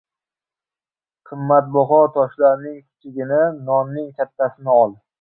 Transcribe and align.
•Qimmatbaho 1.27 2.01
toshlarning 2.17 2.81
kichigini, 2.83 3.39
nonning 3.71 4.13
kattasini 4.21 4.79
ol. 4.83 5.03